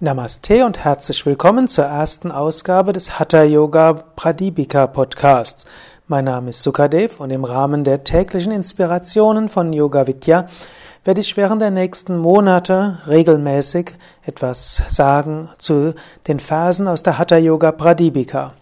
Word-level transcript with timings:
Namaste 0.00 0.66
und 0.66 0.84
herzlich 0.84 1.24
willkommen 1.24 1.68
zur 1.68 1.84
ersten 1.84 2.32
Ausgabe 2.32 2.92
des 2.92 3.20
Hatha 3.20 3.44
Yoga 3.44 3.92
Pradipika 3.92 4.88
Podcasts. 4.88 5.66
Mein 6.08 6.24
Name 6.24 6.50
ist 6.50 6.64
Sukadev 6.64 7.20
und 7.20 7.30
im 7.30 7.44
Rahmen 7.44 7.84
der 7.84 8.02
täglichen 8.02 8.50
Inspirationen 8.50 9.48
von 9.48 9.72
Yoga 9.72 10.08
Vidya 10.08 10.46
werde 11.04 11.20
ich 11.20 11.36
während 11.36 11.62
der 11.62 11.70
nächsten 11.70 12.18
Monate 12.18 12.98
regelmäßig 13.06 13.94
etwas 14.24 14.82
sagen 14.88 15.48
zu 15.58 15.94
den 16.26 16.40
Versen 16.40 16.88
aus 16.88 17.04
der 17.04 17.16
Hatha 17.16 17.36
Yoga 17.36 17.70
Pradipika. 17.70 18.52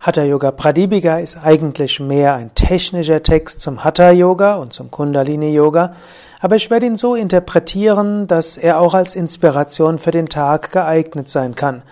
Hatha 0.00 0.22
Yoga 0.22 0.52
Pradipika 0.52 1.18
ist 1.18 1.36
eigentlich 1.42 1.98
mehr 2.00 2.34
ein 2.34 2.54
technischer 2.54 3.22
Text 3.22 3.60
zum 3.60 3.82
Hatha 3.82 4.10
Yoga 4.10 4.56
und 4.56 4.72
zum 4.72 4.90
Kundalini 4.90 5.52
Yoga, 5.52 5.94
aber 6.40 6.56
ich 6.56 6.70
werde 6.70 6.86
ihn 6.86 6.96
so 6.96 7.14
interpretieren, 7.14 8.26
dass 8.26 8.56
er 8.56 8.78
auch 8.78 8.94
als 8.94 9.16
Inspiration 9.16 9.98
für 9.98 10.10
den 10.10 10.28
Tag 10.28 10.70
geeignet 10.70 11.28
sein 11.28 11.54
kann. 11.54 11.82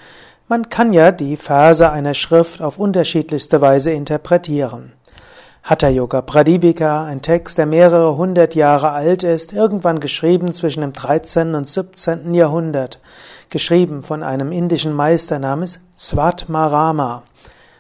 Man 0.47 0.69
kann 0.69 0.93
ja 0.93 1.11
die 1.11 1.37
Verse 1.37 1.91
einer 1.91 2.15
Schrift 2.15 2.61
auf 2.61 2.79
unterschiedlichste 2.79 3.61
Weise 3.61 3.91
interpretieren. 3.91 4.93
Hatha 5.65 5.89
Yoga 5.89 6.21
Pradipika, 6.21 7.07
ein 7.07 7.23
Text, 7.23 7.57
der 7.57 7.65
mehrere 7.65 8.19
hundert 8.19 8.55
Jahre 8.55 8.91
alt 8.91 9.23
ist, 9.23 9.55
irgendwann 9.55 9.99
geschrieben 9.99 10.53
zwischen 10.53 10.83
dem 10.83 10.93
13. 10.93 11.55
und 11.55 11.69
17. 11.69 12.35
Jahrhundert, 12.35 13.01
geschrieben 13.49 14.03
von 14.03 14.23
einem 14.23 14.53
indischen 14.53 14.93
Meister 14.93 15.39
namens 15.39 15.81
Svatmarama. 15.97 17.23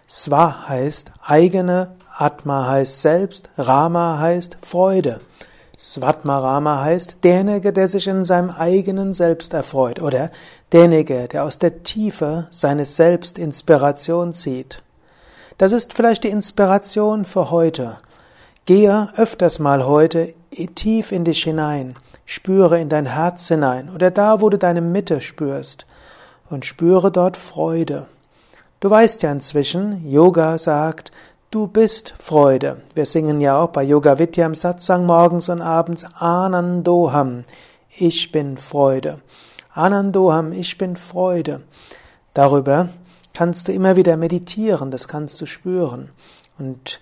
Sva 0.06 0.68
heißt 0.68 1.10
eigene, 1.22 1.96
Atma 2.16 2.68
heißt 2.68 3.02
selbst, 3.02 3.50
Rama 3.56 4.18
heißt 4.18 4.58
Freude. 4.62 5.20
Svatmarama 5.76 6.82
heißt 6.82 7.18
derjenige, 7.24 7.72
der 7.72 7.88
sich 7.88 8.06
in 8.06 8.24
seinem 8.24 8.50
eigenen 8.50 9.12
Selbst 9.14 9.52
erfreut 9.54 10.00
oder 10.00 10.30
derjenige, 10.72 11.26
der 11.28 11.44
aus 11.44 11.58
der 11.58 11.82
Tiefe 11.82 12.46
seines 12.50 12.96
Selbst 12.96 13.38
Inspiration 13.38 14.32
zieht. 14.32 14.82
Das 15.58 15.72
ist 15.72 15.94
vielleicht 15.94 16.24
die 16.24 16.28
Inspiration 16.28 17.24
für 17.24 17.50
heute. 17.50 17.98
Gehe 18.66 19.08
öfters 19.16 19.58
mal 19.58 19.84
heute 19.84 20.34
tief 20.74 21.12
in 21.12 21.24
dich 21.24 21.42
hinein, 21.42 21.94
spüre 22.24 22.80
in 22.80 22.88
dein 22.88 23.06
Herz 23.06 23.48
hinein 23.48 23.90
oder 23.90 24.10
da, 24.10 24.40
wo 24.40 24.48
du 24.50 24.58
deine 24.58 24.80
Mitte 24.80 25.20
spürst 25.20 25.86
und 26.48 26.64
spüre 26.64 27.10
dort 27.10 27.36
Freude. 27.36 28.06
Du 28.84 28.90
weißt 28.90 29.22
ja 29.22 29.32
inzwischen, 29.32 30.06
Yoga 30.06 30.58
sagt, 30.58 31.10
Du 31.50 31.68
bist 31.68 32.12
Freude. 32.18 32.82
Wir 32.94 33.06
singen 33.06 33.40
ja 33.40 33.58
auch 33.58 33.68
bei 33.68 33.82
Yoga 33.82 34.18
Vidya 34.18 34.44
im 34.44 34.54
Satsang 34.54 35.06
morgens 35.06 35.48
und 35.48 35.62
abends 35.62 36.04
Anandoham. 36.18 37.44
Ich 37.96 38.30
bin 38.30 38.58
Freude. 38.58 39.22
Anandoham, 39.72 40.52
ich 40.52 40.76
bin 40.76 40.96
Freude. 40.96 41.62
Darüber 42.34 42.90
kannst 43.32 43.68
du 43.68 43.72
immer 43.72 43.96
wieder 43.96 44.18
meditieren, 44.18 44.90
das 44.90 45.08
kannst 45.08 45.40
du 45.40 45.46
spüren. 45.46 46.10
Und 46.58 47.00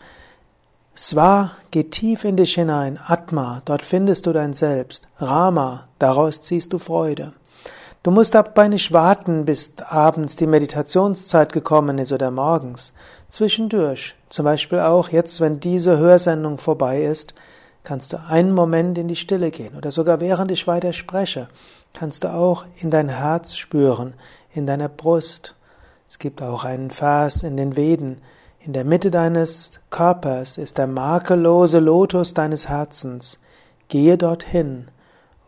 Swa 0.96 1.50
geht 1.72 1.90
tief 1.90 2.22
in 2.22 2.36
dich 2.36 2.54
hinein, 2.54 2.96
Atma, 3.04 3.60
dort 3.64 3.82
findest 3.82 4.26
du 4.26 4.32
dein 4.32 4.54
Selbst. 4.54 5.08
Rama, 5.16 5.88
daraus 5.98 6.42
ziehst 6.42 6.72
du 6.72 6.78
Freude. 6.78 7.32
Du 8.02 8.10
musst 8.10 8.34
dabei 8.34 8.66
nicht 8.66 8.92
warten, 8.92 9.44
bis 9.44 9.74
abends 9.78 10.34
die 10.34 10.48
Meditationszeit 10.48 11.52
gekommen 11.52 11.98
ist 11.98 12.10
oder 12.10 12.32
morgens. 12.32 12.92
Zwischendurch, 13.28 14.16
zum 14.28 14.44
Beispiel 14.44 14.80
auch 14.80 15.10
jetzt, 15.10 15.40
wenn 15.40 15.60
diese 15.60 15.98
Hörsendung 15.98 16.58
vorbei 16.58 17.04
ist, 17.04 17.32
kannst 17.84 18.12
du 18.12 18.20
einen 18.20 18.54
Moment 18.54 18.98
in 18.98 19.06
die 19.06 19.14
Stille 19.14 19.52
gehen 19.52 19.76
oder 19.76 19.92
sogar 19.92 20.20
während 20.20 20.50
ich 20.50 20.66
weiter 20.66 20.92
spreche, 20.92 21.46
kannst 21.92 22.24
du 22.24 22.32
auch 22.34 22.64
in 22.80 22.90
dein 22.90 23.08
Herz 23.08 23.54
spüren, 23.54 24.14
in 24.52 24.66
deiner 24.66 24.88
Brust. 24.88 25.54
Es 26.04 26.18
gibt 26.18 26.42
auch 26.42 26.64
einen 26.64 26.90
Vers 26.90 27.44
in 27.44 27.56
den 27.56 27.76
Veden. 27.76 28.20
In 28.58 28.72
der 28.72 28.84
Mitte 28.84 29.12
deines 29.12 29.78
Körpers 29.90 30.58
ist 30.58 30.76
der 30.76 30.88
makellose 30.88 31.78
Lotus 31.78 32.34
deines 32.34 32.68
Herzens. 32.68 33.38
Gehe 33.86 34.18
dorthin 34.18 34.88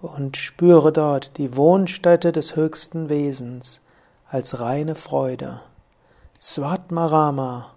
und 0.04 0.36
spüre 0.36 0.92
dort 0.92 1.38
die 1.38 1.56
Wohnstätte 1.56 2.30
des 2.30 2.56
höchsten 2.56 3.08
Wesens 3.08 3.80
als 4.26 4.60
reine 4.60 4.94
Freude. 4.94 5.62
Svatmarama, 6.38 7.70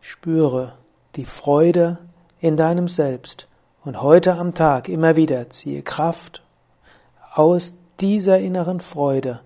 spüre 0.00 0.74
die 1.16 1.24
Freude 1.24 1.98
in 2.38 2.56
deinem 2.56 2.88
Selbst 2.88 3.48
und 3.84 4.00
heute 4.00 4.34
am 4.34 4.54
Tag 4.54 4.88
immer 4.88 5.16
wieder 5.16 5.50
ziehe 5.50 5.82
Kraft 5.82 6.42
aus 7.34 7.74
dieser 8.00 8.38
inneren 8.38 8.80
Freude, 8.80 9.40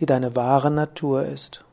die 0.00 0.06
deine 0.06 0.36
wahre 0.36 0.70
Natur 0.70 1.24
ist. 1.24 1.64